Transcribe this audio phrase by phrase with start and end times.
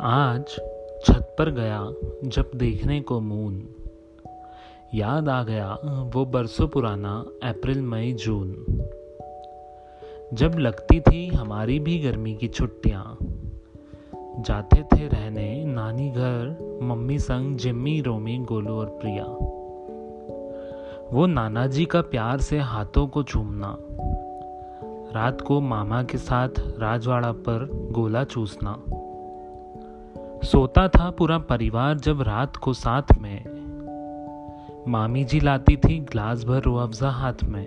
[0.00, 0.46] आज
[1.04, 1.90] छत पर गया
[2.24, 3.68] जब देखने को मून
[4.94, 8.66] याद आ गया वो बरसों पुराना अप्रैल, मई, जून।
[10.34, 13.18] जब लगती थी हमारी भी गर्मी की छुट्टियाँ।
[14.40, 19.24] जाते थे रहने नानी घर, मम्मी संग, जिम्मी, रोमी, गोलू और प्रिया।
[21.12, 23.78] वो नाना जी का प्यार से हाथों को चूमना।
[25.14, 28.82] रात को मामा के साथ राजवाड़ा पर गोला चूसना।
[30.42, 33.44] सोता था पूरा परिवार जब रात को साथ में।
[34.88, 37.66] मामी जी लाती थी ग्लास भर रुअफ़ज़ा हाथ में।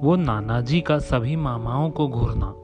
[0.00, 2.54] वो नाना जी का सभी मामाओं को घूरना।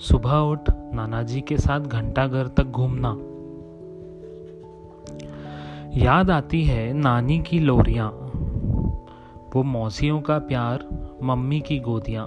[0.00, 3.16] सुबह उठ नाना जी के साथ घंटा घर तक घूमना।
[6.04, 8.10] याद आती है नानी की लोरियाँ।
[9.54, 10.88] वो मौसियों का प्यार,
[11.22, 12.26] मम्मी की गोदियाँ।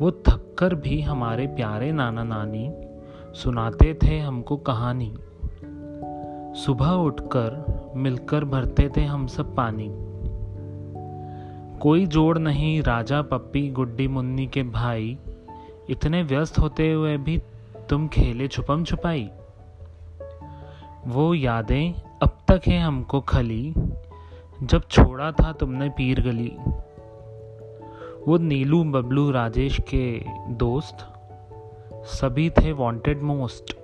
[0.00, 2.85] वो थककर भी हमारे प्यारे नाना नानी
[3.34, 5.14] सुनाते थे हमको कहानी।
[6.60, 9.90] सुबह उठकर मिलकर भरते थे हम सब पानी।
[11.78, 15.18] कोई जोड़ नहीं, राजा पप्पी, गुड्डी मुन्नी के भाई,
[15.90, 17.42] इतने व्यस्त होते हुए भी
[17.90, 19.30] तुम खेले छुपम छुपाई।
[21.06, 23.74] वो यादें अब तक है हमको खली,
[24.62, 26.56] जब छोड़ा था तुमने पीर गली।
[28.28, 30.24] वो नीलू बबलू राजेश के
[30.54, 31.12] दोस्त
[32.06, 33.76] सभी थे वांटेड मोस्ट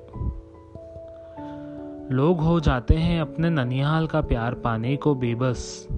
[2.13, 5.89] लोग हो जाते हैं अपने ननिहाल का प्यार पाने को बेबस.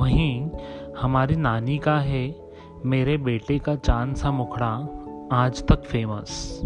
[0.00, 0.50] वहीं
[0.98, 2.36] हमारी नानी का है,
[2.84, 4.88] मेरे बेटे का चाँद सा मुखड़ा
[5.32, 6.60] आज तक फ़ेमस